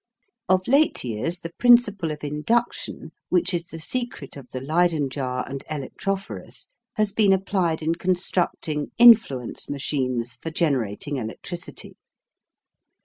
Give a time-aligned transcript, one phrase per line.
[0.49, 5.47] Of late years the principle of induction, which is the secret of the Leyden jar
[5.47, 11.97] and electrophorus, has been applied in constructing "influence" machines for generating electricity.